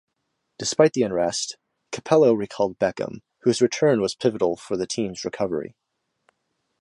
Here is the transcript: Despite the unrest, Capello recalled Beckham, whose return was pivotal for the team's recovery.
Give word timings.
Despite 0.57 0.93
the 0.93 1.03
unrest, 1.03 1.57
Capello 1.91 2.33
recalled 2.33 2.79
Beckham, 2.79 3.21
whose 3.41 3.61
return 3.61 4.01
was 4.01 4.15
pivotal 4.15 4.55
for 4.55 4.75
the 4.75 4.87
team's 4.87 5.23
recovery. 5.23 5.75